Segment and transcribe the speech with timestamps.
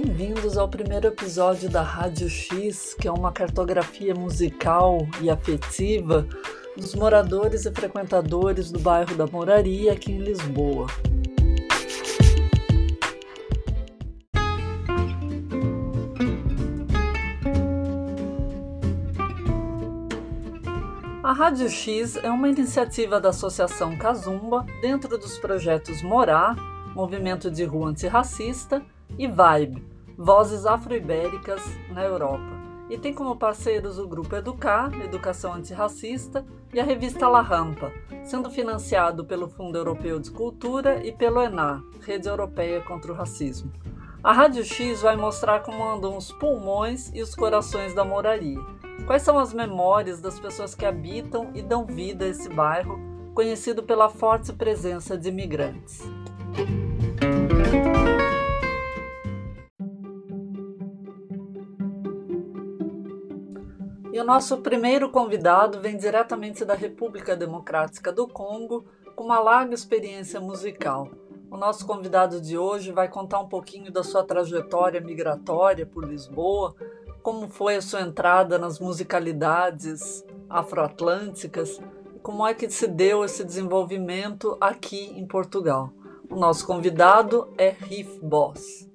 [0.00, 6.24] Bem-vindos ao primeiro episódio da Rádio X, que é uma cartografia musical e afetiva
[6.76, 10.86] dos moradores e frequentadores do bairro da Moraria aqui em Lisboa.
[21.24, 26.54] A Rádio X é uma iniciativa da Associação Casumba dentro dos projetos Morar,
[26.94, 28.80] Movimento de Rua Antirracista,
[29.16, 29.82] e Vibe,
[30.18, 32.58] Vozes Afro-Ibéricas na Europa.
[32.90, 36.44] E tem como parceiros o Grupo Educar, Educação Antirracista,
[36.74, 37.92] e a revista La Rampa,
[38.24, 43.72] sendo financiado pelo Fundo Europeu de Cultura e pelo ENAR, Rede Europeia contra o Racismo.
[44.22, 48.58] A Rádio X vai mostrar como andam os pulmões e os corações da moraria
[49.06, 53.00] Quais são as memórias das pessoas que habitam e dão vida a esse bairro,
[53.34, 56.02] conhecido pela forte presença de imigrantes?
[64.18, 69.72] E o nosso primeiro convidado vem diretamente da República Democrática do Congo, com uma larga
[69.72, 71.08] experiência musical.
[71.48, 76.74] O nosso convidado de hoje vai contar um pouquinho da sua trajetória migratória por Lisboa,
[77.22, 81.80] como foi a sua entrada nas musicalidades afroatlânticas
[82.12, 85.92] e como é que se deu esse desenvolvimento aqui em Portugal.
[86.28, 88.87] O nosso convidado é Riff Boss.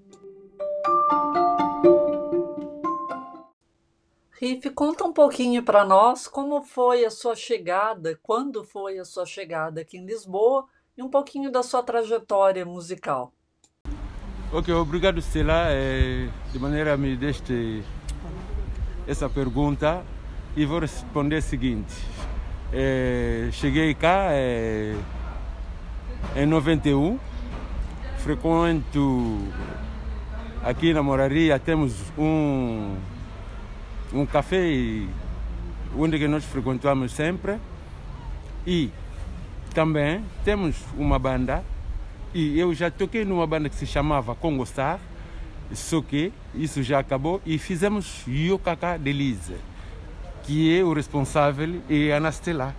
[4.43, 9.25] Riff, conta um pouquinho para nós como foi a sua chegada, quando foi a sua
[9.25, 10.65] chegada aqui em Lisboa
[10.97, 13.31] e um pouquinho da sua trajetória musical.
[14.51, 15.67] Ok, obrigado, Stella.
[15.69, 17.85] É, de maneira me deste
[19.07, 20.03] essa pergunta
[20.57, 21.95] e vou responder o seguinte.
[22.73, 24.93] É, cheguei cá é,
[26.35, 27.17] em 91,
[28.17, 29.37] frequento
[30.61, 32.97] aqui na Moraria, temos um,
[34.13, 34.61] um café
[35.97, 37.57] onde nós frequentamos sempre.
[38.65, 38.89] E
[39.73, 41.63] também temos uma banda.
[42.33, 44.99] E eu já toquei numa banda que se chamava Congo Star
[45.71, 47.41] só que isso já acabou.
[47.45, 49.55] E fizemos Yokaka Delize,
[50.43, 52.75] que é o responsável e a Anastela.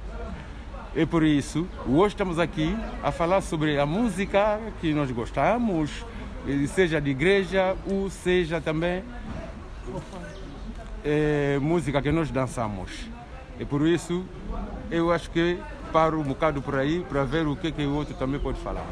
[0.94, 5.90] E por isso, hoje estamos aqui a falar sobre a música que nós gostamos,
[6.68, 9.02] seja de igreja ou seja também
[11.04, 12.90] é, música que nós dançamos.
[13.58, 14.24] E por isso,
[14.90, 15.58] eu acho que
[15.92, 18.84] paro um bocado por aí para ver o que, que o outro também pode falar.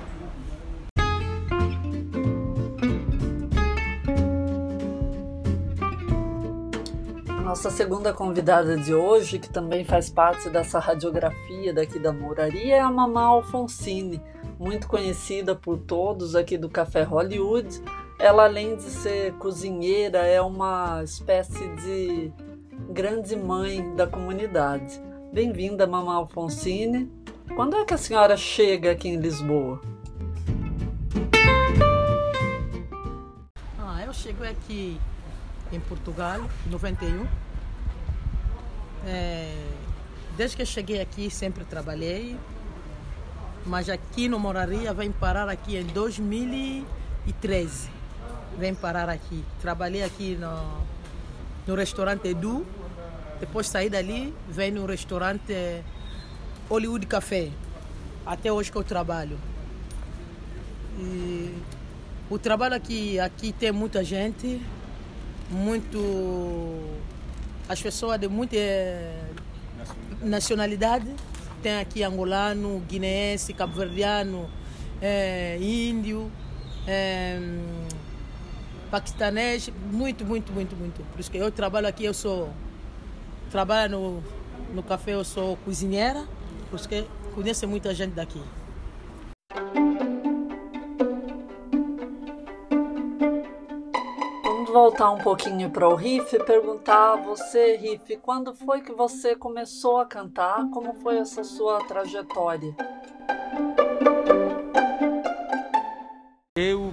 [7.43, 12.81] Nossa segunda convidada de hoje, que também faz parte dessa radiografia daqui da Mouraria, é
[12.81, 14.23] a Mamá Alfonsine,
[14.59, 17.83] muito conhecida por todos aqui do Café Hollywood.
[18.23, 22.33] Ela, além de ser cozinheira, é uma espécie de
[22.89, 25.03] grande mãe da comunidade.
[25.33, 27.11] Bem-vinda, Mamá Alfonsine.
[27.57, 29.81] Quando é que a senhora chega aqui em Lisboa?
[33.77, 35.01] Ah, eu chego aqui
[35.73, 37.27] em Portugal, em 91.
[39.05, 39.53] É,
[40.37, 42.37] desde que cheguei aqui sempre trabalhei,
[43.67, 48.02] mas aqui no Moraria vem parar aqui em 2013.
[48.59, 49.45] Vem parar aqui.
[49.61, 50.83] Trabalhei aqui no,
[51.67, 52.67] no restaurante Edu,
[53.41, 55.83] depois saí dali, vem no restaurante
[56.69, 57.51] Hollywood Café.
[58.25, 59.37] Até hoje que eu trabalho.
[60.99, 61.53] E
[62.31, 64.63] o trabalho aqui, aqui tem muita gente,
[65.51, 65.99] muito.
[67.69, 68.57] As pessoas de muita
[70.23, 71.13] nacionalidade.
[71.63, 74.49] Tem aqui angolano, guineense, cabo-verdiano,
[75.01, 76.31] é, índio,
[76.87, 77.39] é,
[78.93, 81.03] paquistanês, muito, muito, muito, muito.
[81.13, 82.51] Por isso que eu trabalho aqui, eu sou.
[83.51, 84.23] Trabalho no,
[84.75, 86.27] no café, eu sou cozinheira,
[86.69, 88.41] por isso que conheço muita gente daqui.
[94.73, 99.37] voltar um pouquinho para o riff e perguntar a você, Riff, quando foi que você
[99.37, 100.67] começou a cantar?
[100.71, 102.75] Como foi essa sua trajetória?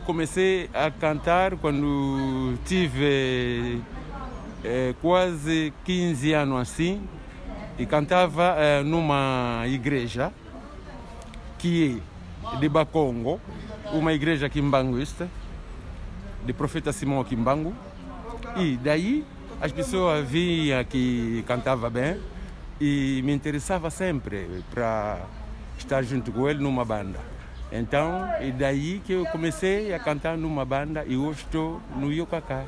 [0.09, 3.79] Comecei a cantar quando tive
[4.63, 7.07] é, quase 15 anos assim
[7.77, 10.33] e cantava é, numa igreja
[11.59, 12.01] que
[12.51, 13.39] é de Bacongo,
[13.94, 15.29] uma igreja aqui em Banguista
[16.44, 17.75] de profeta Simão Kimbangu.
[18.57, 19.23] E daí
[19.61, 22.19] as pessoas viam que cantava bem
[22.81, 25.19] e me interessava sempre para
[25.77, 27.38] estar junto com ele numa banda.
[27.71, 32.66] Então, é daí que eu comecei a cantar numa banda e hoje estou no Yokaka.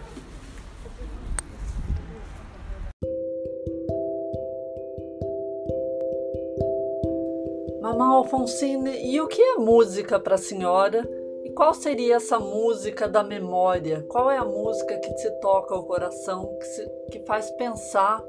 [7.81, 11.03] Mamãe Alfonsine, e o que é música para a senhora?
[11.43, 14.05] E qual seria essa música da memória?
[14.07, 18.23] Qual é a música que te toca o coração, que, se, que faz pensar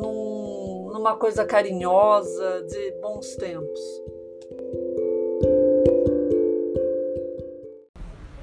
[0.00, 4.11] num, numa coisa carinhosa, de bons tempos?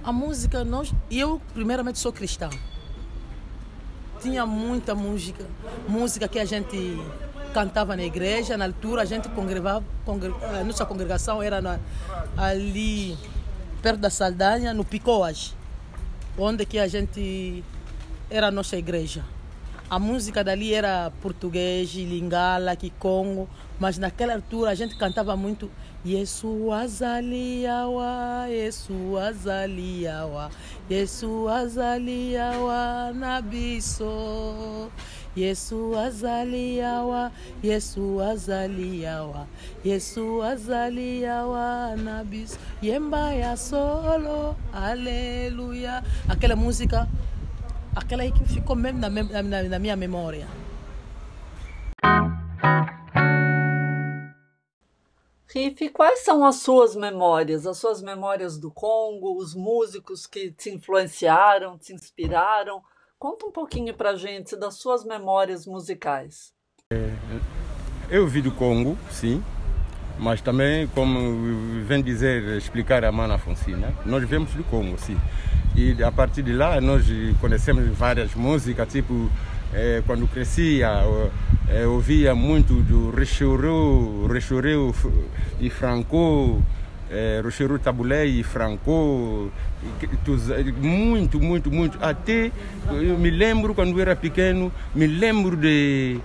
[0.04, 2.50] A música, nós, eu primeiramente sou cristã.
[4.22, 5.46] Tinha muita música,
[5.88, 6.98] música que a gente
[7.54, 11.80] cantava na igreja, na altura a gente congregava, congre, a nossa congregação era na,
[12.38, 13.18] ali
[13.81, 15.56] perto da Saldanha, no Picoas,
[16.38, 17.63] onde que a gente
[18.30, 19.24] era a nossa igreja.
[19.91, 23.50] A música dali era português, lingala, kikongo,
[23.80, 25.68] mas naquela altura a gente cantava muito
[26.06, 30.51] Yesu azaliawa, Yesu azaliawa,
[30.88, 34.91] Yesu azaliawa nabiso.
[35.36, 37.31] Yesu azaliawa,
[37.63, 39.47] Yesu azaliawa,
[39.83, 42.59] Yesu azaliawa nabiso.
[42.80, 46.03] Yemba ya solo, aleluia.
[46.27, 47.07] Aquela música,
[48.00, 50.48] aquela aí que ficou mesmo na, na, na minha memória.
[55.51, 60.69] Riff, quais são as suas memórias, as suas memórias do Congo, os músicos que te
[60.69, 62.84] influenciaram, te inspiraram?
[63.18, 66.54] Conta um pouquinho pra gente das suas memórias musicais.
[66.94, 67.10] É,
[68.10, 69.44] eu vi do Congo, sim,
[70.19, 75.18] mas também, como vem dizer, explicar a Mana Fonsina, nós vemos do Congo, sim.
[75.75, 77.06] E a partir de lá nós
[77.39, 79.30] conhecemos várias músicas, tipo,
[79.74, 80.89] é, quando crescia,
[81.69, 84.94] é, ouvia muito do Rechuru, Rechuru
[85.60, 86.62] e Franco,
[87.10, 89.51] é, Rocheru Tabulé e Franco,
[90.81, 91.98] muito, muito, muito.
[92.01, 92.51] Até
[92.92, 96.19] eu me lembro quando eu era pequeno, me lembro de,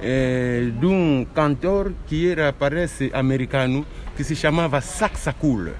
[0.00, 3.86] é, de um cantor que era, parece, americano,
[4.16, 5.70] que se chamava Saxacul.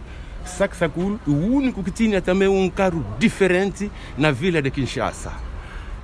[0.44, 5.32] Saxacul, o único que tinha também um carro diferente na vila de Kinshasa.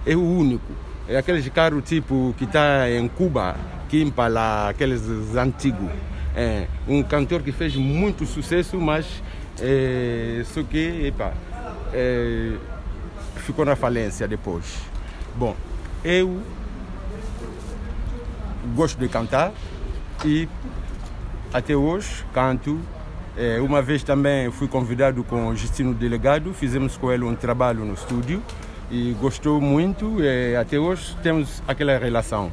[0.06, 0.72] É o único.
[1.08, 3.56] É aqueles carros tipo que está em Cuba,
[3.88, 5.02] que impala aqueles
[5.36, 5.90] antigos.
[6.36, 9.22] É um cantor que fez muito sucesso, mas
[9.60, 11.32] é, só que epa,
[11.92, 12.52] é,
[13.36, 14.64] ficou na falência depois.
[15.36, 15.54] Bom,
[16.04, 16.40] eu
[18.74, 19.52] gosto de cantar
[20.24, 20.48] e
[21.52, 22.80] até hoje canto.
[23.36, 27.84] É, uma vez também fui convidado com o Justino Delegado, fizemos com ele um trabalho
[27.84, 28.42] no estúdio
[28.90, 30.22] e gostou muito.
[30.22, 32.52] E até hoje temos aquela relação.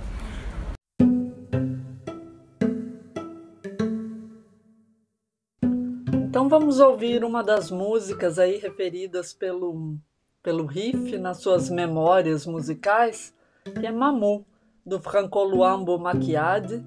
[6.14, 9.98] Então vamos ouvir uma das músicas aí referidas pelo,
[10.42, 13.34] pelo Riff nas suas memórias musicais,
[13.80, 14.46] que é Mamu,
[14.92, 16.86] do Franco Luambo Macchiadi.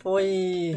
[0.00, 0.74] Foi,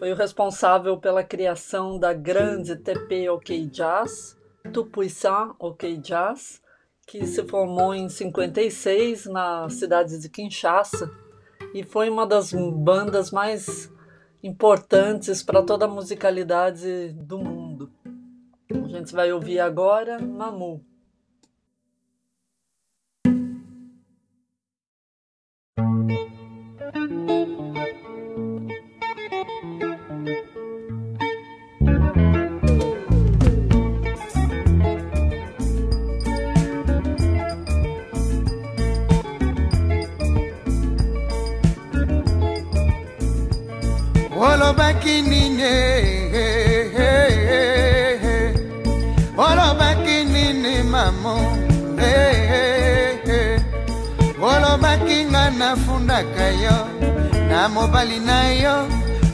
[0.00, 4.36] foi o responsável pela criação da grande TP OK Jazz,
[4.72, 6.60] Tupuisan OK Jazz,
[7.06, 11.08] que se formou em 56 na cidade de Kinshasa
[11.72, 13.88] e foi uma das bandas mais
[14.42, 17.92] importantes para toda a musicalidade do mundo.
[18.72, 20.84] A gente vai ouvir agora Mamu.
[44.36, 46.23] Olobaki nini
[55.74, 56.76] nafundaka yo
[57.50, 58.86] na mobali na yo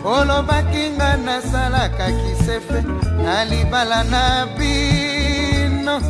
[0.04, 2.80] olobaki nga nasalaka kisefe
[3.20, 6.00] na libala na bino.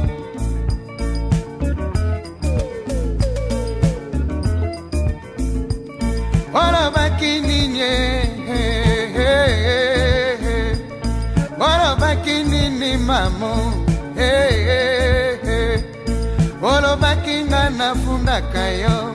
[6.55, 7.83] Olobaki nini
[11.59, 13.55] olobaki nini mamo
[16.63, 19.10] olobaki nga nafundaka yo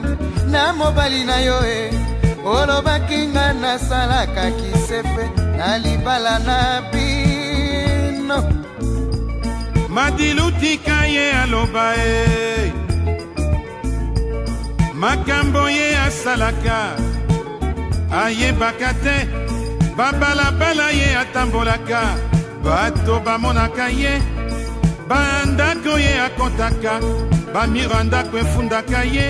[0.56, 1.92] na mobali na yo e.
[2.40, 5.24] Olobaki nga nasalaka kisefe
[5.58, 6.58] na libala na
[6.90, 8.38] bino.
[9.94, 12.72] Madilutika ye aloba e.
[15.02, 16.96] Makambo ye asalaka.
[18.22, 19.16] Ayebaka te.
[19.96, 22.02] Babalabala ye atambolaka.
[22.64, 24.14] Bato bamonaka ye.
[25.08, 26.94] Bandako ye akɔtaka
[27.54, 29.26] bamiro ndako efundaka ye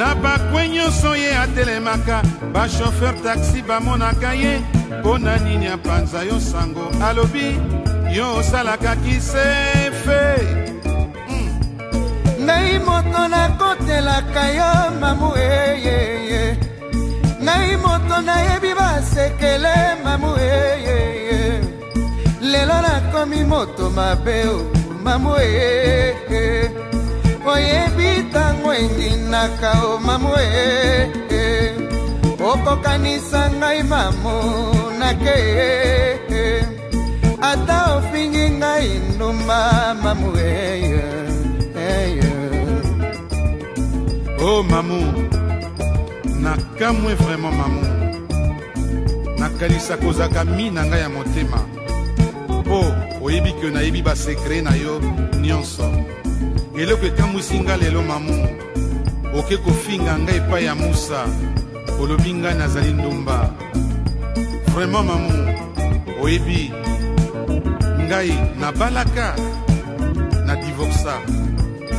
[0.00, 4.60] na bakwe nyonso ye atelemaka bashofer taxi bamonaka ye.
[5.00, 6.86] Mpo na nini apanza yo sango?
[7.08, 7.48] Alobi
[8.16, 10.22] yo osalaka kisefe.
[12.40, 16.56] Ngai moto nakotelaka yo mamu eyeye
[17.44, 21.60] ngai moto nayebi basekele mamu eyeye
[22.40, 24.58] lelo nakomi moto mabe o
[25.04, 26.89] mamu eyeye
[27.46, 31.72] oyebi ntango endinaka o mamu eyeye
[32.50, 34.34] okokanisa ngai mamu
[34.98, 35.36] nake
[37.40, 41.02] ata ofingi ngai ndumba mamu eyeye
[44.42, 45.00] oh mamu
[46.40, 47.82] nakamwe vraimen mamu
[49.38, 51.60] nakanisa kozaka mi na ngai ya motema.
[52.48, 52.84] Mpo
[53.22, 55.00] oyebi ke nayebi basekre na yo
[55.40, 55.92] nyonso
[56.80, 58.48] eloko ekamwisi nga lelo mamu.
[59.36, 61.26] Oke kofinga ngai epai ya musa.
[62.00, 63.50] Olobi ngai nazali ndumba.
[64.72, 65.32] Vraimen mamu
[66.22, 66.72] oyebi.
[68.00, 69.36] Ngai nabalaka
[70.46, 71.20] na divorsa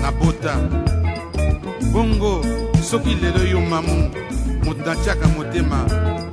[0.01, 0.57] nabota
[1.93, 2.41] bongo
[2.81, 4.09] soki lelo yo mamu
[4.65, 5.85] moto natiaka motema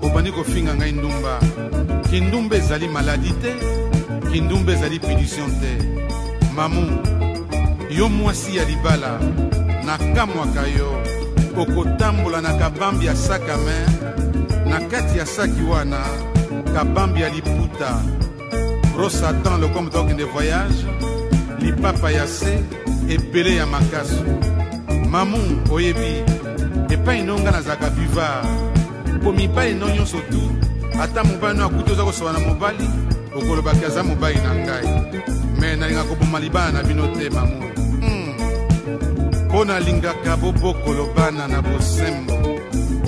[0.02, 1.38] obandi kofinga ngai ndumba.
[2.11, 3.52] Kindumba ezali maladi te
[4.33, 5.73] kindumba ezali punition te.
[6.57, 7.18] Mamu
[7.99, 9.19] yo mwasi ya libala
[9.85, 11.02] nakamwaka yo.
[11.57, 13.90] Okotambola na kabambi ya sak a main
[14.71, 15.99] na kati ya saki wana
[16.75, 18.02] kabambi ya liputa.
[18.99, 20.87] Rosatan lokomo tokende voyage
[21.59, 22.62] lipapa ya se
[23.09, 24.25] ebele ya makasu.
[25.11, 25.38] Mamu
[25.71, 26.23] oyebi
[26.90, 28.47] epai no nga nazalaka buvard.
[29.14, 30.43] Mpo mibali no nyonso tu
[31.02, 32.88] ata mobali no akuti oza kosoba na mobali
[33.35, 34.88] okolobaki aza mobali na ngai.
[35.61, 37.68] Me nalinga koboma libala na bino te mamu
[39.49, 42.35] mpo nalingaka bobokolo bana na bosembo.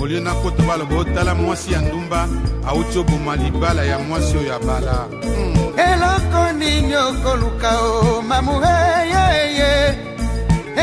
[0.01, 2.27] Olio nakota baloba otala mwasi ya ndumba
[2.67, 5.55] awuti oboma libala ya mwasi oyo abala mm.
[5.77, 9.95] eloko nini okoluka o mamu eyeye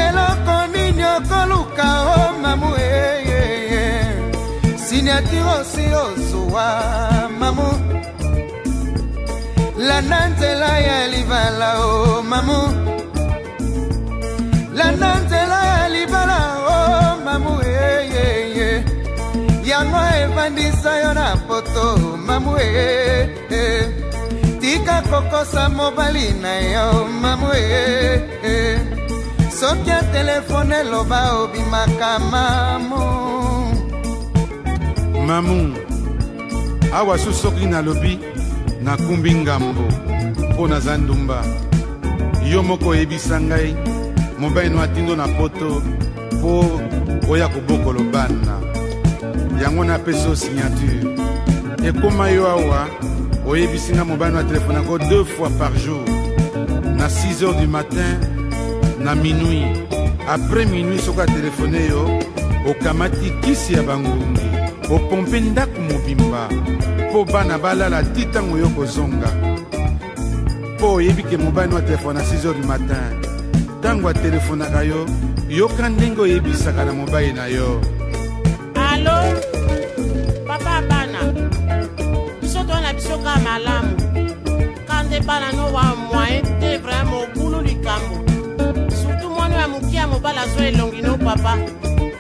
[0.07, 4.05] eloko nini okoluka o mamu eyeye
[4.77, 6.83] siniatire osi ozuwa
[7.41, 7.69] mamu.
[9.79, 12.61] Landa nzela ya libala o mamu
[14.99, 16.38] landa nzela ya libala
[16.75, 18.85] o mamu eyeye
[19.64, 23.93] yango evandisa yo na poto mamu eyeye
[24.61, 28.78] tika kokosa mobali na yo mamu e
[29.61, 33.05] soki ya telefone eloba obimaka mamu.
[35.26, 35.75] Mamu
[36.95, 38.19] awa su soki nalobi
[38.83, 39.85] nakumbi ngambo
[40.50, 41.45] mpo naza ndumba.
[42.50, 43.76] Yo moko oyebisa ngai
[44.38, 45.83] mobali no atindo na poto
[46.33, 46.80] mpo
[47.28, 48.61] oya kobokolo bana.
[49.62, 51.02] Yango napesi o signature.
[51.85, 52.88] Ekóma yo awa
[53.47, 56.04] oyebisi nga mobali no atelefonako deux fois par jour.
[56.97, 58.18] Na 6 heures du matin
[59.00, 59.66] na minuit.
[60.28, 62.18] Après minuit soki atelefone yo
[62.71, 64.49] okamati kisi ya bangungi.
[64.90, 66.49] Opompe ndako mobimba.
[67.11, 69.30] Mpo bana balala ti ntango yo kozonga.
[70.75, 73.28] Mpo oyebi ke mobali no atelefone na 6 heures du matin
[73.79, 75.07] ntango atelefonaka yo
[75.49, 77.81] yoka ndenge oyebisaka na mobali na yo.
[78.75, 79.17] Alo
[80.47, 81.21] papa bana
[82.41, 83.95] biso towana biso ka malamu.
[84.87, 88.17] Ka nde bana no wa moyen te vraimen obulu likambo.
[88.91, 91.59] Surtout mwana ya moke ya mobali azwa elongi no papa.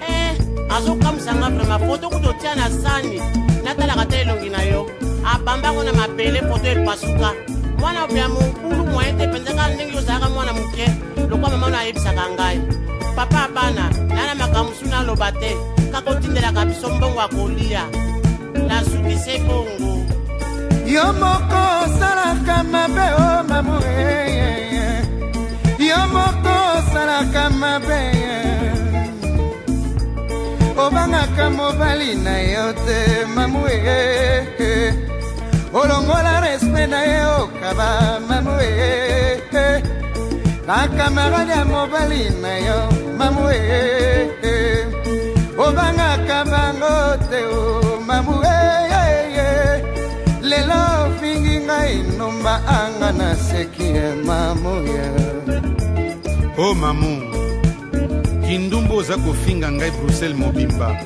[0.08, 0.38] Eh
[0.70, 3.20] azokamwisanga vraimen foto kuta otia na sani
[3.64, 4.86] natalaka te elongi na yo.
[5.34, 7.34] Abambango na mabele foto epasuka
[7.78, 10.86] mwana ya mobulu moyen te mpenza kaka ndenge yo ozalaka mwana moke.
[11.30, 12.60] Lokwa mama no ayebisaka ngai.
[13.16, 15.56] Papa bana na na makambo mosu naloba te.
[15.92, 17.84] Kaka otindelaka biso mbongo ya kolia.
[18.68, 20.04] Nasukise bongo
[20.86, 25.02] yo moko osalaka mabe o mamu eyeye
[25.78, 28.00] yo moko osalaka mabe.
[30.76, 34.94] Obangaka mobali na yo te mamu eyeye
[35.72, 39.82] olongola respect na ye okaba mamu eyeye
[40.66, 42.80] bakamarade ya mobali na yo
[43.18, 44.86] mamu eyeye
[45.58, 46.96] obangaka bango
[47.30, 49.50] te o mamu eyeye
[50.42, 55.08] lelo ofingi ngai numba anga na seki ya mamuya
[56.56, 57.12] o mamu
[58.46, 60.96] kindumba oza kofinga ngai bruxelles mobimba.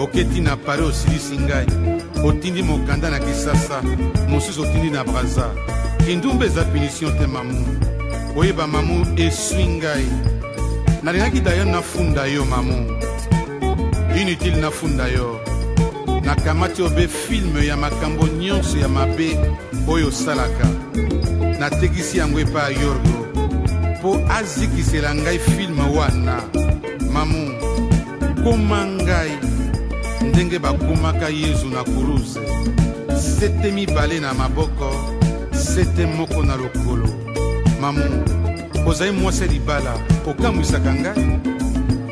[0.00, 1.66] Oketi na paris osilisi ngai
[2.24, 3.82] otindi mokanda na kisasa
[4.28, 5.50] mosusu otindi na braza.
[6.06, 7.66] Kindumba eza punition te mamu.
[8.36, 10.06] Oyeba mamu eswi ngai.
[11.02, 12.86] Nalingaki dayo nafunda yo mamu.
[14.20, 15.40] Inutile nafunda yo.
[16.24, 19.38] Nakamati obe filme ya makambo nyonso ya mabe
[19.88, 20.68] oyo osalaka.
[21.58, 23.26] Natekisi yango epai ya yorgo.
[23.98, 26.42] Mpo azikisela ngai filme wana.
[27.12, 27.52] Mamu
[28.44, 29.32] koma ngai
[30.40, 32.40] ndenge bakomaka yezu na kuruze
[33.20, 34.96] sete mibale na maboko
[35.52, 37.08] sete moko na lokolo.
[37.80, 38.24] Mamu
[38.86, 39.94] ozali mwasi libala
[40.26, 41.40] okamwisaka ngai?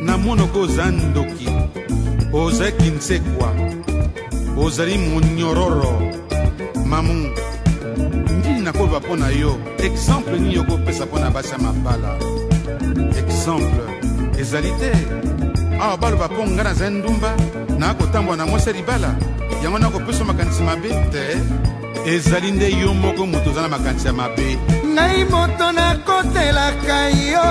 [0.00, 1.48] Namonoko oza ndoki
[2.32, 3.54] ozali kinsekwa
[4.58, 6.12] ozali monyororo.
[6.86, 7.30] Mamu
[8.38, 9.56] ndini nakoloba mpo na yo?
[9.78, 12.18] Exemple nini okopesa mpo na basi ya mabala?
[13.18, 13.88] Exemple
[14.40, 14.92] ezali te.
[15.80, 17.36] Awa baloba mpo ngai nazali ndumba
[17.78, 19.14] nakotambola na mwasi ya libala.
[19.62, 20.88] Yango nakopesa makanisi mabe.
[20.88, 21.38] Te.
[22.06, 24.58] Ezali nde yo moko moto oza na makanisi ya mabe.
[24.86, 27.48] Ngai moto nakotelaka yo.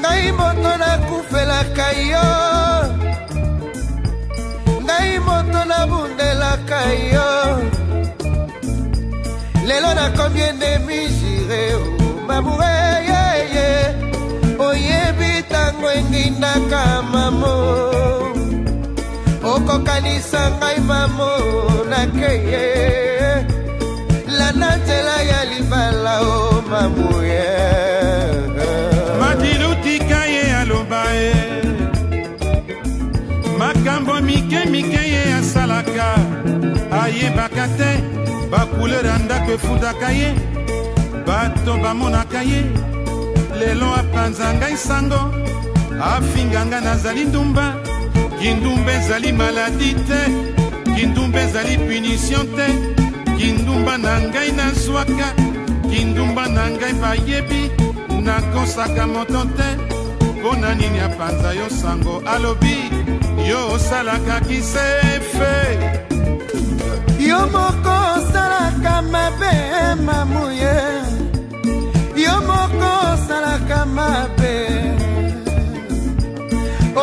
[0.00, 2.26] Ngai moto nakufelaka yo.
[4.82, 6.80] Ngai moto nabundelaka
[7.12, 7.28] yo.
[9.66, 11.76] Lelo nakomi endemi jire
[12.26, 13.94] mamoureyeye
[14.58, 16.82] oyebi ntango engindaka
[20.00, 21.30] okokanisa ngai mamo
[21.88, 23.44] nakeye
[24.38, 27.44] lana nzela ya libala o mamuye.
[29.20, 31.34] Madilutika ye aloba ye.
[33.58, 36.16] Makambo mike mike ye asalaka.
[37.02, 38.00] Ayebaka te
[38.50, 40.34] bakulere ya ndako efundaka ye.
[41.26, 42.64] Bato bamonaka ye.
[43.58, 45.34] Lelo apanza ngai sango
[46.00, 47.89] afinga ngai nazali ndumba
[48.40, 50.20] kindumba ezali maladi te
[50.94, 52.66] kindumba ezali punition te.
[53.38, 55.28] Kindumba na ngai nazwaka
[55.90, 57.62] kindumba na ngai bayebi
[58.24, 59.68] nakosaka moto te.
[60.40, 62.76] Mpo na nini apanza yo sango alobi
[63.48, 65.54] yo osalaka kisefe.
[67.28, 69.54] Yo moko osalaka mabe
[70.06, 70.76] mamuye.
[72.24, 74.69] Yo moko osalaka mabe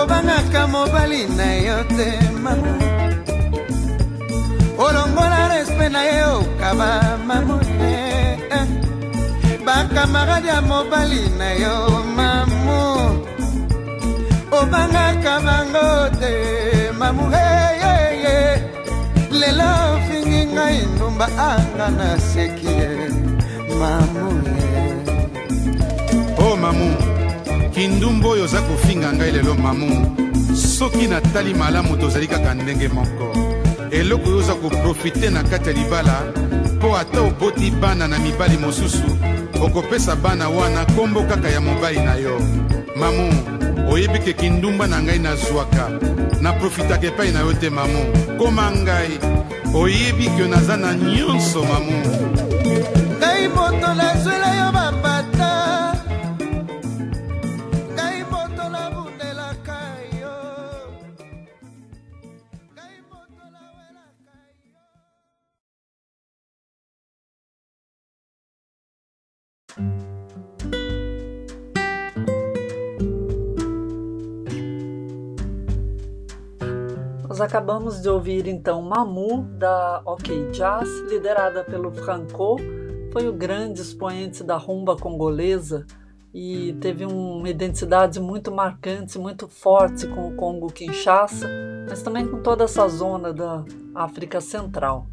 [0.07, 2.09] obangaka mobali na yo te
[2.43, 2.73] mama.
[4.79, 8.39] Olongola respe na ye okaba mamuye
[9.65, 11.75] bakamarade ya mobali na yo
[12.15, 12.79] mamu
[14.51, 15.87] obangaka bango
[16.19, 16.33] te
[16.99, 18.37] mamu heyeye
[19.39, 22.89] lelo ofingi ngai ndumba anga naseki ye
[23.79, 24.27] mamu
[24.71, 24.85] ye
[26.39, 27.06] o mamu
[27.77, 29.89] kindumba oyo oza kofinga ngai lelo mamu
[30.55, 33.27] soki natali malamu tozali kaka ndenge moko.
[33.91, 36.23] Eloko oyo oza koprofite na kati ya libala
[36.75, 39.09] mpo ata oboti bana na mibali mosusu
[39.61, 42.41] okopesa bana wana kombo kaka ya mobali na yo.
[42.95, 43.29] Mamu
[43.91, 45.89] oyebi ke kindumba na ngai nazwaka
[46.41, 48.01] naprofitaka epai na yo te mamu.
[48.39, 49.19] Koma ngai
[49.73, 51.97] oyebi ke naza na nyonso mamu.
[53.21, 54.56] Ngai moto nazwela
[77.37, 82.55] Nós acabamos de ouvir então Mamu da OK Jazz, liderada pelo Franco,
[83.13, 85.85] foi o grande expoente da rumba congolesa
[86.33, 91.47] e teve uma identidade muito marcante, muito forte com o Congo Kinshasa,
[91.87, 95.05] mas também com toda essa zona da África Central.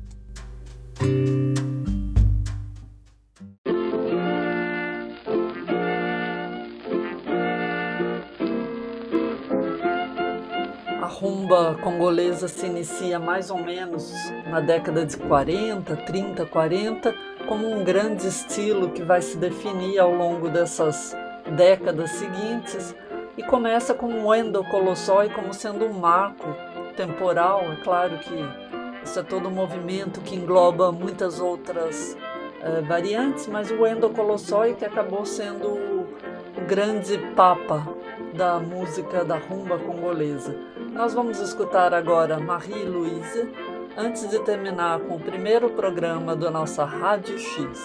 [11.05, 14.11] A rumba congolesa se inicia mais ou menos
[14.47, 17.15] na década de 40, 30, 40,
[17.47, 21.15] como um grande estilo que vai se definir ao longo dessas
[21.59, 22.97] décadas seguintes
[23.37, 26.47] e começa com o Endo Colossói como sendo um marco
[26.97, 27.71] temporal.
[27.71, 28.35] É claro que
[29.05, 32.17] isso é todo um movimento que engloba muitas outras
[32.63, 36.09] eh, variantes, mas o Endo Colossói que acabou sendo o
[36.67, 37.87] grande papa
[38.33, 40.73] da música da rumba congolesa.
[40.95, 43.51] Nós vamos escutar agora Marie-Louise,
[43.97, 47.81] antes de terminar com o primeiro programa da nossa Rádio X.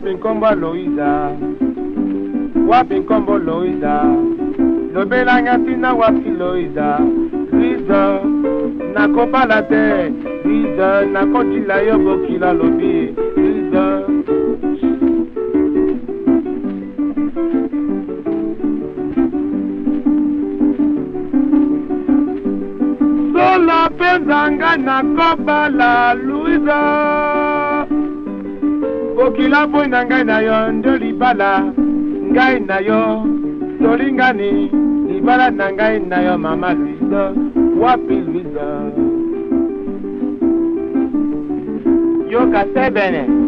[0.00, 1.36] Wapinkombo Loiza
[2.68, 4.04] Wapinkombo Loiza
[4.94, 6.98] Lobelanga tina wapi Loiza
[7.52, 8.20] Liza
[8.94, 10.12] nakopa la te.
[10.44, 13.14] Liza nakotila yo bokila lobi.
[13.36, 14.02] Liza
[23.32, 27.19] Sola penzanga nakopa la Luiza
[29.20, 31.50] bokila mpoi na ngai na yo nde libala
[32.32, 33.00] ngai na yo.
[33.82, 34.50] Tolingani
[35.08, 37.22] libala na ngai na yo mama luiza
[37.80, 38.66] wapi luiza
[42.30, 43.22] yoka sebene.
[43.24, 43.39] bokila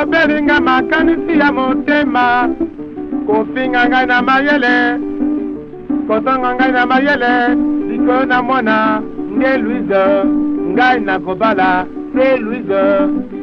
[0.00, 2.48] lobelinga makanisi ya motema.
[3.26, 5.00] Kofinga ngai na mayele.
[6.06, 7.54] Kozonga ngai na mayele.
[7.88, 9.02] Likolo na mwana
[9.36, 10.24] nde luise
[10.72, 12.82] ngai nakobala se luise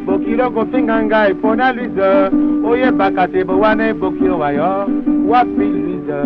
[0.05, 2.31] bokilo kofinga ngai mpona luise
[2.69, 4.89] oyebaka te bowana ebokilo wa yo.
[5.27, 6.19] Wapi luise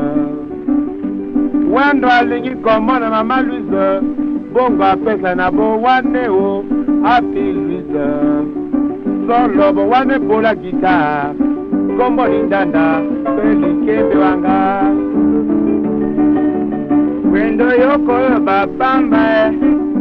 [1.71, 4.01] wendo alingi komona mama luise
[4.53, 6.63] bongo apesa na bowane o.
[7.05, 8.60] Api luise
[9.31, 11.31] solo bowane bola gita
[11.97, 14.57] kombo lindanda mpe likembe wanga.
[17.31, 19.51] Wendo yokoyo bapamba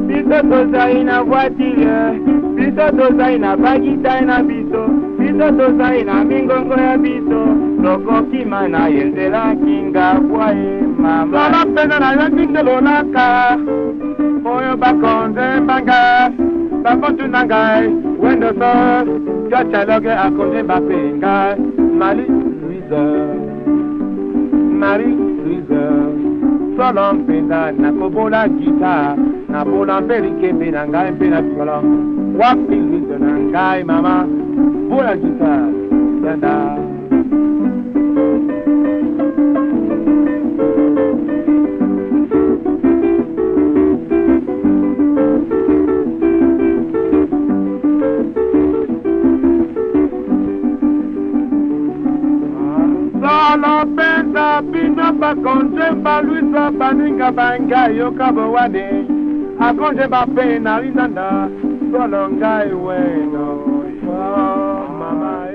[0.06, 2.18] biso tozali na voitire
[2.56, 4.82] biso tozali na bagitari na biso
[5.18, 7.40] biso tozali na mingongo ya biso.
[7.82, 11.38] Tokokima na ye nzela kinga bwaye mama.
[11.38, 13.58] Lolo mpena nayoki ndelolaka
[14.44, 16.30] oyo bakonze mbanga
[16.82, 17.88] bafutu na ngai
[18.22, 18.70] wendo so
[19.50, 21.56] yotyeloge akonde bape ngai
[21.98, 22.24] mari
[22.60, 23.02] luise
[24.80, 25.10] mari
[25.44, 25.82] luise
[26.76, 29.16] solo mpenda nakobola gita
[29.48, 31.76] nabola mpe likembe na ngai mpe na solo
[32.40, 34.26] wapi luise na ngai mama
[34.90, 35.52] bola gita
[36.24, 36.89] yanda
[53.50, 59.06] solo mpenza bino bakonze balwisa baninga bangai yoka bowane
[59.58, 61.50] akonze bape na linanda
[61.90, 63.46] solo ngai weno
[64.04, 64.12] yo
[64.98, 65.46] mama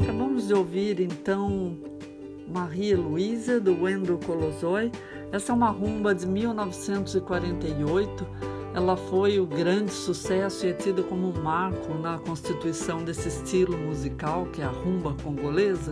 [0.00, 1.76] Acabamos de ouvir então
[2.46, 4.92] Maria Luísa, do Wendel Colosoi.
[5.32, 8.57] Essa é uma rumba de 1948.
[8.78, 13.76] Ela foi o grande sucesso e é tida como um marco na constituição desse estilo
[13.76, 15.90] musical, que é a rumba congolesa,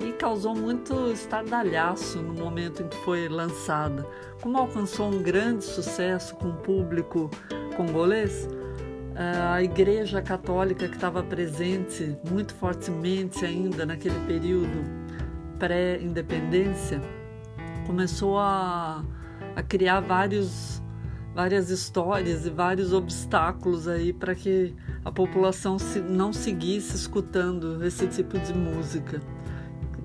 [0.00, 4.06] e causou muito estardalhaço no momento em que foi lançada.
[4.40, 7.28] Como alcançou um grande sucesso com o público
[7.76, 8.48] congolês,
[9.50, 14.84] a Igreja Católica que estava presente muito fortemente ainda naquele período
[15.58, 17.00] pré-independência
[17.88, 19.04] começou a,
[19.56, 20.80] a criar vários,
[21.34, 24.72] várias histórias e vários obstáculos aí para que
[25.04, 25.76] a população
[26.08, 29.20] não seguisse escutando esse tipo de música.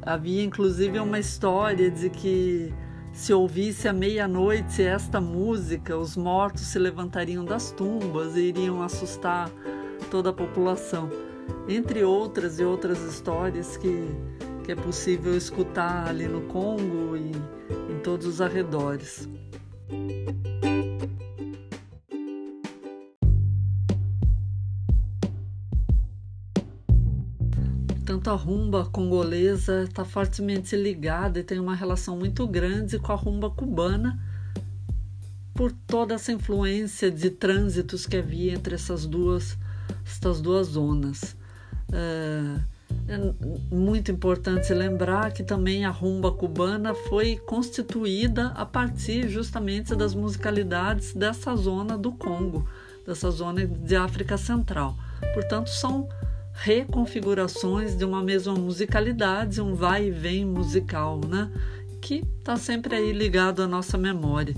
[0.01, 2.73] Havia inclusive uma história de que
[3.13, 9.51] se ouvisse à meia-noite esta música, os mortos se levantariam das tumbas e iriam assustar
[10.09, 11.09] toda a população.
[11.67, 14.07] Entre outras e outras histórias que,
[14.63, 17.31] que é possível escutar ali no Congo e
[17.91, 19.27] em todos os arredores.
[28.19, 33.15] Tanto a rumba congolesa está fortemente ligada e tem uma relação muito grande com a
[33.15, 34.19] rumba cubana
[35.53, 39.57] por toda essa influência de trânsitos que havia entre essas duas,
[40.05, 41.37] essas duas zonas.
[41.93, 42.59] É,
[43.07, 50.13] é muito importante lembrar que também a rumba cubana foi constituída a partir justamente das
[50.13, 52.67] musicalidades dessa zona do Congo,
[53.07, 54.97] dessa zona de África Central.
[55.33, 56.09] Portanto, são
[56.61, 61.49] reconfigurações de uma mesma musicalidade, um vai e vem musical, né?
[62.01, 64.53] Que está sempre aí ligado à nossa memória.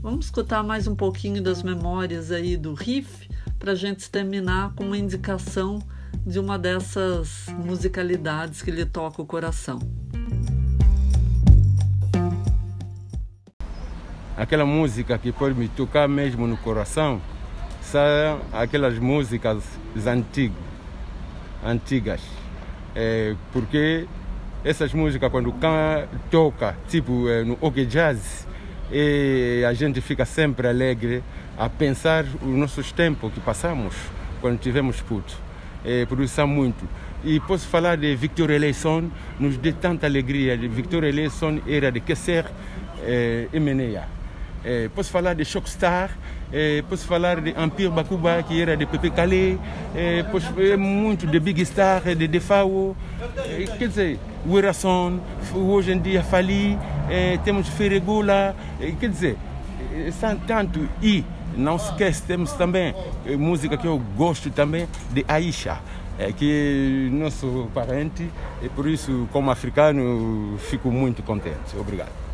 [0.00, 4.84] Vamos escutar mais um pouquinho das memórias aí do riff para a gente terminar com
[4.84, 5.80] uma indicação
[6.24, 9.80] de uma dessas musicalidades que lhe toca o coração.
[14.36, 17.20] Aquela música que pode me tocar mesmo no coração
[17.82, 19.64] são aquelas músicas
[20.06, 20.69] antigas,
[21.64, 22.20] antigas.
[22.94, 24.06] É, porque
[24.64, 25.54] essas músicas quando
[26.30, 28.46] toca, tipo é, no OK Jazz,
[29.66, 31.22] a gente fica sempre alegre
[31.56, 33.94] a pensar os nossos tempos que passamos
[34.40, 35.36] quando tivemos puto.
[35.84, 36.88] É, isso muito.
[37.22, 40.56] E posso falar de Victor Eleison, nos deu tanta alegria.
[40.56, 42.46] Victor Eleison era de Kesser
[43.02, 44.19] é, e Meneia.
[44.64, 46.10] É, posso falar de Shockstar,
[46.52, 49.58] é, posso falar de Empire Bakuba, que era de Pepe Calais,
[49.94, 52.94] é, posso, é muito de Big Star, de Defao,
[53.38, 55.18] é, quer dizer, Werason,
[55.54, 56.78] hoje em dia Fali,
[57.44, 59.36] temos Feregula, é, quer dizer,
[60.18, 60.86] são tanto.
[61.02, 61.24] E
[61.56, 62.94] não esquece, temos também
[63.38, 65.78] música que eu gosto também de Aisha.
[66.18, 68.28] É que nosso parente,
[68.62, 71.74] e por isso, como africano, fico muito contente.
[71.78, 72.29] Obrigado.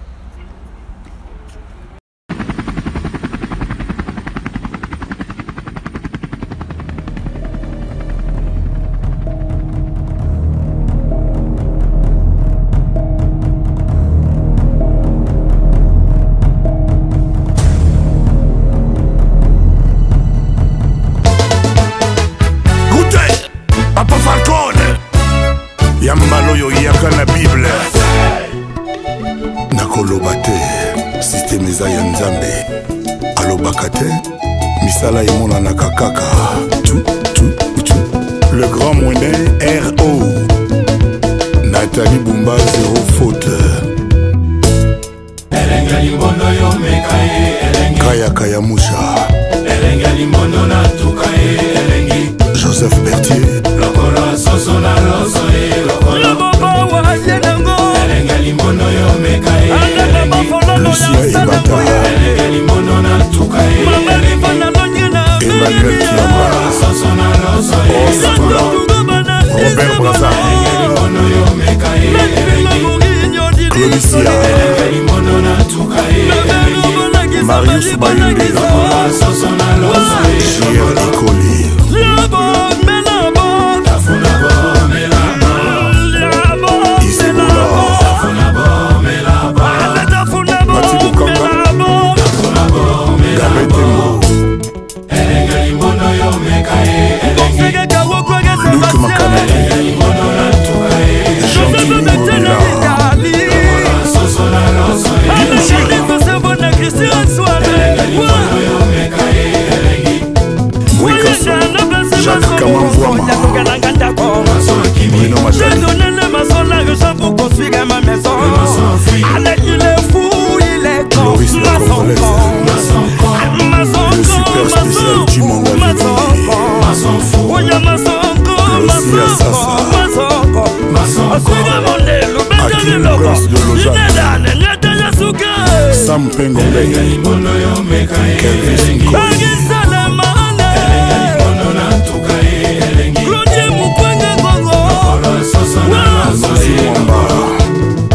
[136.86, 143.70] elenga libono yo meka ye elengi bangisana maane elenga libono na tuka ye elengi claudie
[143.70, 147.40] mukwenge kongo mokolo soso na masoi mongolo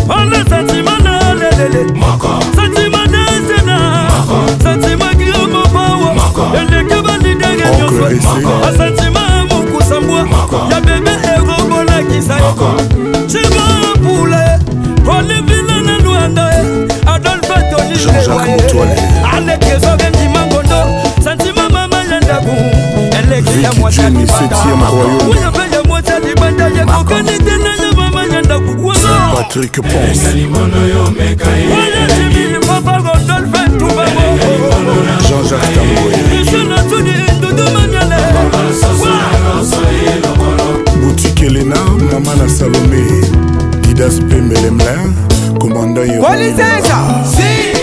[0.10, 7.66] ona santima na lelele moko santima na zena moko santima giomo pawa moko elenge balidenge
[7.78, 10.28] nyonso moko asantima mokusambwa
[10.72, 12.52] ya bebe erobolakisa ye
[13.28, 13.91] chimo
[19.34, 20.86] aleki ezobembi mangondo
[21.24, 22.56] santima mama ya ndaku
[23.20, 24.58] eleki ya mwata libanda
[26.20, 28.88] libanda ya kokani tena ya mama ya ndaku
[29.36, 30.32] Patrick Ponce.
[35.28, 36.16] Jean-Jacques Tamboué.
[41.02, 41.76] Boutique Elena,
[42.12, 43.04] Maman la Salomé.
[43.82, 44.36] Didas P.
[44.42, 45.14] Melemlin,
[45.60, 47.81] Commandant Yohan Polizeja, si.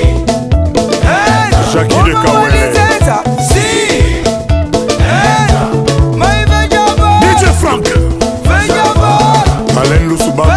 [1.78, 2.72] jacqui lekawele
[7.20, 7.86] dj frank.
[9.80, 10.56] Alen lusu baba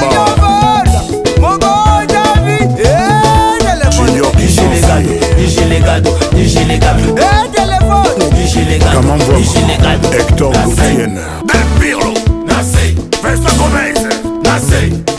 [10.11, 12.13] Hector Gautier Del Pirlo
[12.45, 13.99] Nassi Vesta Gomez.
[14.43, 15.10] Nassi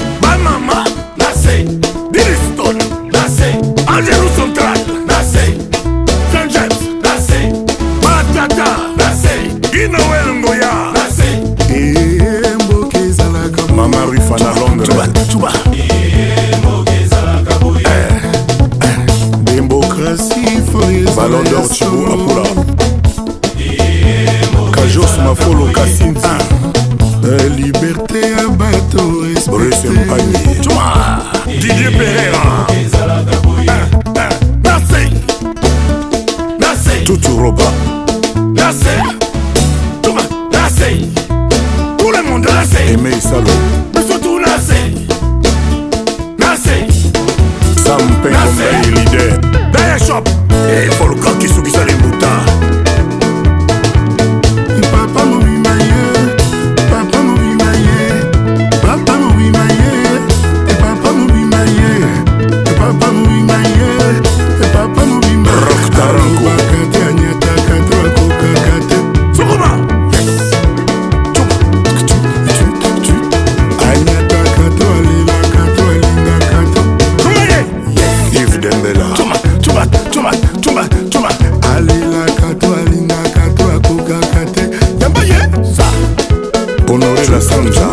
[87.43, 87.92] sometimes.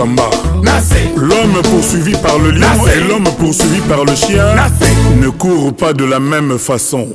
[0.00, 0.30] Kamba.
[1.14, 4.46] L'homme poursuivi par le lion et l'homme poursuivi par le chien
[5.20, 7.06] ne courent pas de la même façon.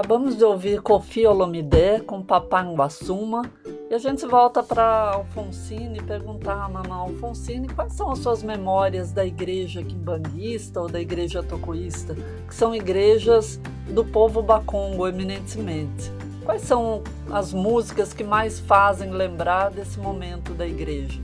[0.00, 3.42] Acabamos de ouvir Kofi Olomide com Papanguaçuma
[3.90, 9.12] e a gente volta para Alfonsine perguntar à mamãe Alfonsine quais são as suas memórias
[9.12, 12.16] da igreja quimbanguista ou da igreja tocoísta,
[12.48, 16.10] que são igrejas do povo bacongo eminentemente.
[16.46, 21.20] Quais são as músicas que mais fazem lembrar desse momento da igreja?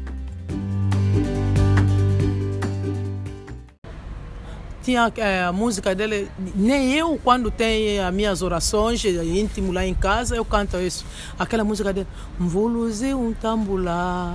[4.86, 6.30] Tinha é, a música dele.
[6.54, 11.04] Nem eu, quando tenho as minhas orações íntimo lá em casa, eu canto isso.
[11.36, 12.06] Aquela música dele.
[12.38, 14.32] Mvuluzi um tambula.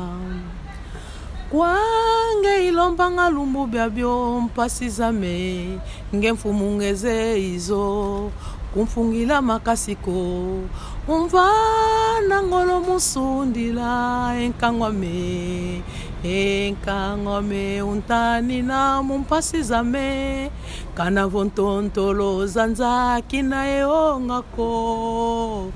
[1.49, 5.79] Kwange ilombanga lumbu byabyo mpasizame
[6.15, 8.31] ngemfumungeze izo
[8.73, 10.63] kumfungila makasiko
[11.07, 15.83] umvana ngolo musundila enkangwame
[16.23, 20.49] enkangome untani na mumpasizame
[20.95, 25.71] kana vontontolo zanzaki na eongako.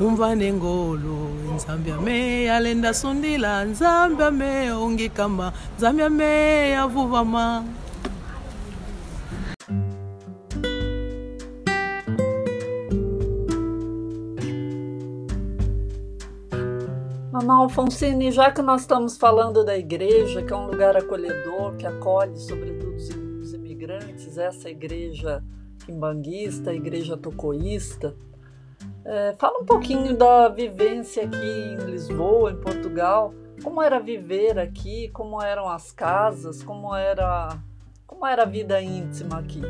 [0.00, 7.64] Umvane ngolo nzambe yame yalenda sundila nzambe yame ongikama nzambe yame yavuvama
[17.42, 21.84] Mamá Alfonsine, já que nós estamos falando da igreja, que é um lugar acolhedor, que
[21.84, 22.94] acolhe sobretudo
[23.40, 25.42] os imigrantes, essa igreja
[25.84, 28.14] quimbanguista, a igreja tocoísta,
[29.04, 33.34] é, fala um pouquinho da vivência aqui em Lisboa, em Portugal.
[33.60, 35.08] Como era viver aqui?
[35.08, 36.62] Como eram as casas?
[36.62, 37.58] Como era,
[38.06, 39.62] como era a vida íntima aqui?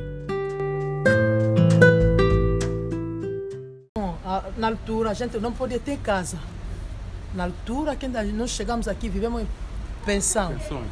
[4.58, 6.38] Na altura a gente não podia ter casa.
[7.34, 9.48] Na altura que nós chegamos aqui, vivemos em
[10.04, 10.54] pensão.
[10.54, 10.90] Pensões.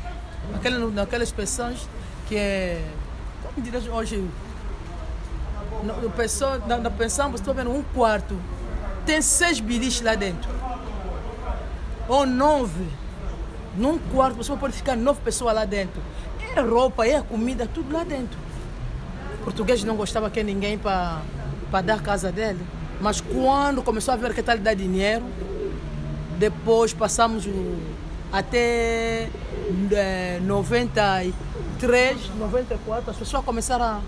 [0.54, 1.86] Aquelas, naquelas pensões
[2.26, 2.82] que é,
[3.42, 4.26] como diria hoje,
[5.82, 8.36] no, pessoa, na, na pensão, você está vendo um quarto,
[9.04, 10.50] tem seis biliches lá dentro.
[12.08, 12.86] Ou nove.
[13.76, 16.02] Num quarto, você pode ficar nove pessoas lá dentro.
[16.56, 18.38] É roupa, é comida, tudo lá dentro.
[19.40, 21.22] O português não gostava que ninguém para
[21.84, 22.60] dar casa dele.
[23.00, 25.24] Mas quando começou a ver que tal dar dinheiro,
[26.40, 27.46] depois passamos
[28.32, 29.28] até
[29.92, 34.00] é, 93, 94, as pessoas começaram a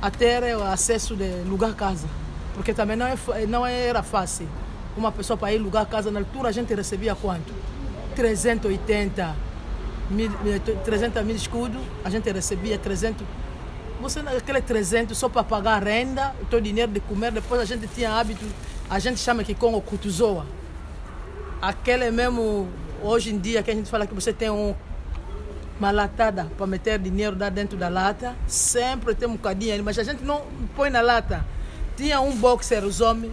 [0.00, 2.08] a ter acesso de lugar casa.
[2.54, 4.48] Porque também não, é, não era fácil.
[4.96, 7.52] Uma pessoa para ir lugar casa, na altura a gente recebia quanto?
[8.16, 9.36] 380
[10.10, 10.30] mil,
[10.84, 13.26] 300 mil escudos, a gente recebia 300.
[14.00, 17.64] Você aquele 300 só para pagar a renda, o teu dinheiro de comer, depois a
[17.64, 18.44] gente tinha hábito,
[18.88, 20.46] a gente chama aqui com o cutuzoa.
[21.60, 22.68] Aquele mesmo,
[23.02, 24.74] hoje em dia, que a gente fala que você tem um
[25.80, 28.36] uma latada para meter dinheiro lá dentro da lata.
[28.46, 30.42] Sempre tem um bocadinho ali, mas a gente não
[30.76, 31.44] põe na lata.
[31.96, 33.32] Tinha um boxer, os homens,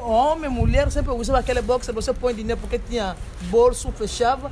[0.00, 4.50] homem, mulher, sempre usava aquele boxer, você põe dinheiro porque tinha bolso, fechava.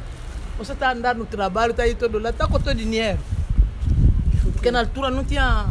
[0.57, 3.19] Você está andando no trabalho, está aí todo lado, está com todo dinheiro.
[4.53, 5.67] Porque na altura não tinha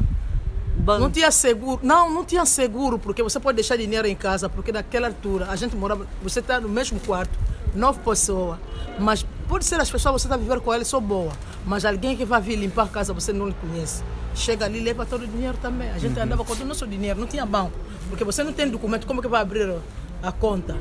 [0.88, 1.02] Banco.
[1.02, 1.82] Não tinha seguro.
[1.84, 5.56] Não, não tinha seguro, porque você pode deixar dinheiro em casa, porque naquela altura a
[5.58, 6.08] gente morava.
[6.24, 7.38] Você está no mesmo quarto,
[7.76, 8.58] nove pessoas.
[8.98, 11.34] Mas pode ser as pessoas, você está vivendo com elas, são boas.
[11.66, 14.02] Mas alguém que vai vir limpar a casa, você não conhece.
[14.34, 15.90] Chega ali leva todo o dinheiro também.
[15.90, 16.24] A gente uhum.
[16.24, 17.78] andava com todo o nosso dinheiro, não tinha banco.
[18.10, 19.76] Porque você não tem documento, como que vai abrir
[20.24, 20.78] a conta?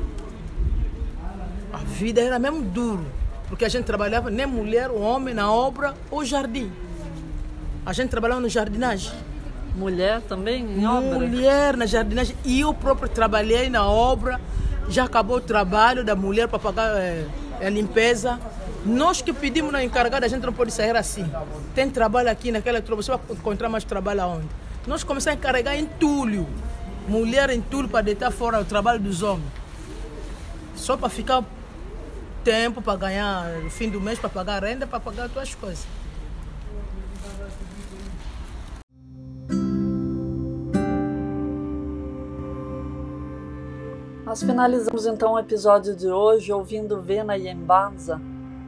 [1.73, 3.05] A vida era mesmo duro.
[3.49, 6.71] Porque a gente trabalhava nem mulher, homem na obra ou jardim.
[7.85, 9.11] A gente trabalhava no jardinagem.
[9.77, 11.19] Mulher também em obra?
[11.19, 12.35] Mulher na jardinagem.
[12.43, 14.41] E eu próprio trabalhei na obra.
[14.89, 17.23] Já acabou o trabalho da mulher para pagar é,
[17.61, 18.39] a limpeza.
[18.83, 21.29] Nós que pedimos na encarregada, a gente não pode sair assim.
[21.75, 24.47] Tem trabalho aqui naquela tropa, você vai encontrar mais trabalho aonde?
[24.87, 26.47] Nós começamos a encarregar entulho.
[27.07, 29.51] Mulher entulho para deitar fora o trabalho dos homens.
[30.75, 31.43] Só para ficar
[32.43, 35.85] tempo para ganhar no fim do mês, para pagar renda, para pagar as tuas coisas.
[44.27, 48.19] Nós finalizamos então o episódio de hoje ouvindo Vena Yembanza,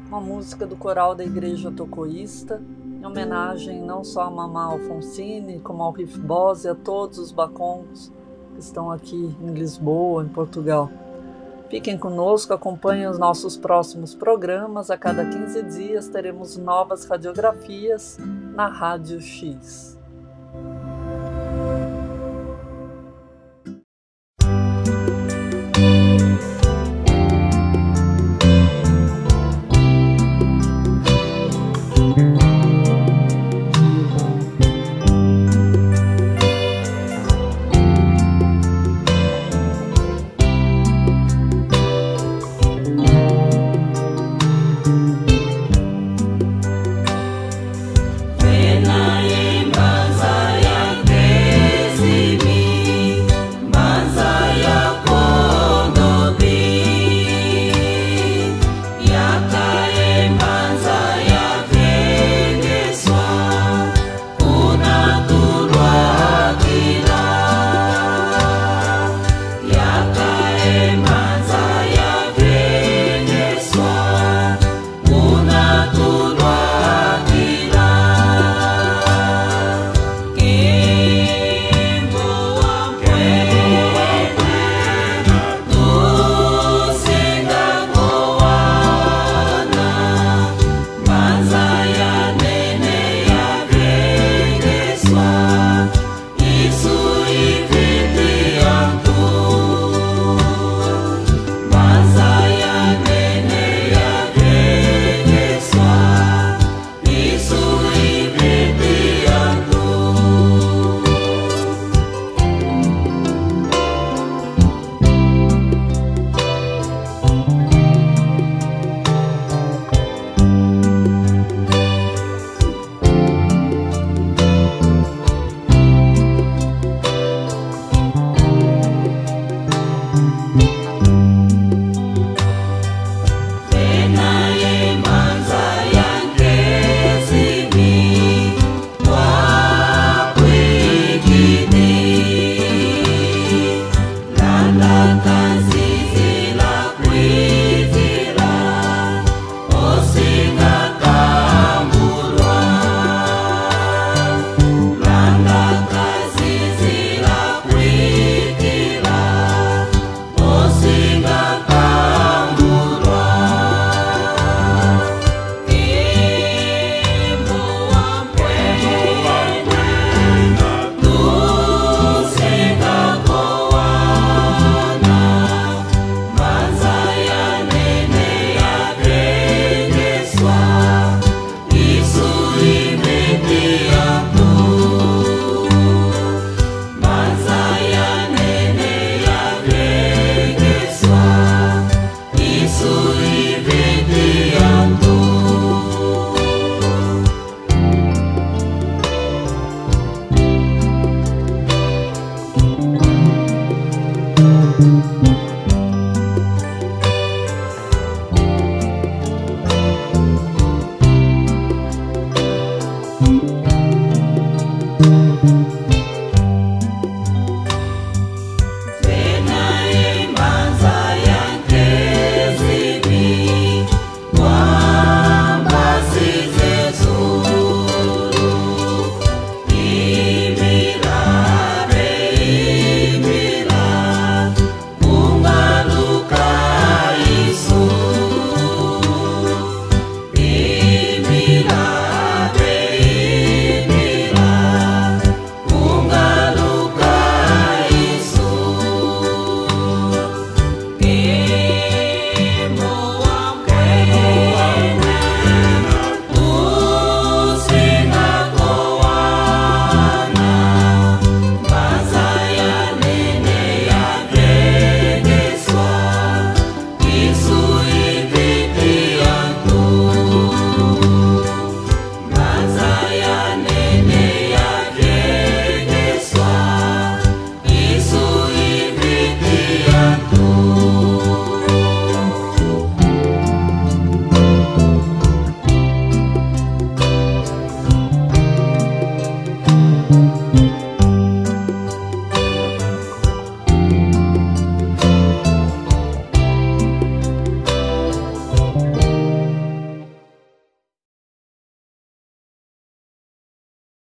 [0.07, 2.61] uma música do coral da Igreja Tocoísta,
[2.97, 7.33] em homenagem não só a Mamá Alfonsine, como ao Riff Boss e a todos os
[7.33, 8.09] bacons
[8.53, 10.89] que estão aqui em Lisboa, em Portugal.
[11.69, 14.89] Fiquem conosco, acompanhem os nossos próximos programas.
[14.89, 18.17] A cada 15 dias teremos novas radiografias
[18.55, 19.98] na Rádio X.